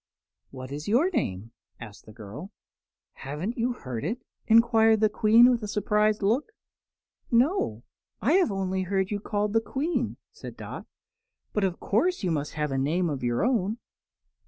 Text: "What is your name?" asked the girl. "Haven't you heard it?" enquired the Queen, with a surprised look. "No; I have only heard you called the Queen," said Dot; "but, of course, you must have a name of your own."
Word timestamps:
"What 0.49 0.71
is 0.71 0.87
your 0.87 1.11
name?" 1.11 1.51
asked 1.79 2.07
the 2.07 2.11
girl. 2.11 2.49
"Haven't 3.13 3.55
you 3.55 3.73
heard 3.73 4.03
it?" 4.03 4.19
enquired 4.47 4.99
the 4.99 5.09
Queen, 5.09 5.51
with 5.51 5.61
a 5.61 5.67
surprised 5.67 6.23
look. 6.23 6.53
"No; 7.29 7.83
I 8.19 8.31
have 8.31 8.51
only 8.51 8.81
heard 8.81 9.11
you 9.11 9.19
called 9.19 9.53
the 9.53 9.61
Queen," 9.61 10.17
said 10.31 10.57
Dot; 10.57 10.87
"but, 11.53 11.63
of 11.63 11.79
course, 11.79 12.23
you 12.23 12.31
must 12.31 12.53
have 12.55 12.71
a 12.71 12.79
name 12.79 13.11
of 13.11 13.21
your 13.23 13.45
own." 13.45 13.77